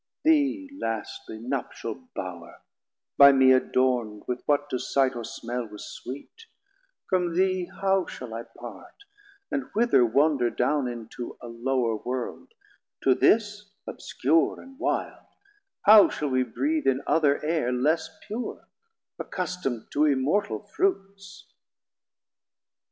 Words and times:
Thee 0.23 0.67
lastly 0.81 1.37
nuptial 1.37 2.07
Bowre, 2.15 2.61
by 3.19 3.31
mee 3.31 3.49
adornd 3.51 3.69
280 4.25 4.25
With 4.27 4.41
what 4.47 4.67
to 4.71 4.79
sight 4.79 5.15
or 5.15 5.23
smell 5.23 5.67
was 5.67 5.85
sweet; 5.93 6.47
from 7.07 7.35
thee 7.35 7.65
How 7.81 8.07
shall 8.07 8.33
I 8.33 8.41
part, 8.41 9.03
and 9.51 9.69
whither 9.75 10.03
wander 10.03 10.49
down 10.49 10.87
Into 10.87 11.37
a 11.39 11.47
lower 11.47 11.97
World, 11.97 12.53
to 13.03 13.13
this 13.13 13.69
obscure 13.85 14.59
And 14.59 14.79
wilde, 14.79 15.27
how 15.83 16.09
shall 16.09 16.29
we 16.29 16.45
breath 16.45 16.87
in 16.87 17.03
other 17.05 17.39
Aire 17.45 17.71
Less 17.71 18.09
pure, 18.25 18.65
accustomd 19.21 19.91
to 19.91 20.05
immortal 20.05 20.63
Fruits? 20.63 21.53